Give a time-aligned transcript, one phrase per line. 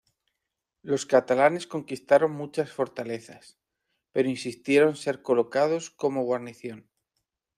[0.81, 3.59] Los catalanes conquistaron muchas fortalezas,
[4.11, 6.89] pero insistieron ser colocados como guarnición.